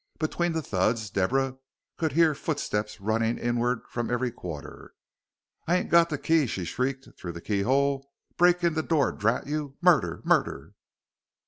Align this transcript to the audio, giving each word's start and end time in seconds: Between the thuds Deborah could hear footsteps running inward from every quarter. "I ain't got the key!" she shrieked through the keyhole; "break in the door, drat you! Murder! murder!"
Between 0.17 0.53
the 0.53 0.63
thuds 0.63 1.11
Deborah 1.11 1.57
could 1.95 2.13
hear 2.13 2.33
footsteps 2.33 2.99
running 2.99 3.37
inward 3.37 3.81
from 3.87 4.09
every 4.09 4.31
quarter. 4.31 4.95
"I 5.67 5.75
ain't 5.75 5.91
got 5.91 6.09
the 6.09 6.17
key!" 6.17 6.47
she 6.47 6.65
shrieked 6.65 7.09
through 7.19 7.33
the 7.33 7.39
keyhole; 7.39 8.09
"break 8.35 8.63
in 8.63 8.73
the 8.73 8.81
door, 8.81 9.11
drat 9.11 9.45
you! 9.45 9.77
Murder! 9.79 10.23
murder!" 10.25 10.73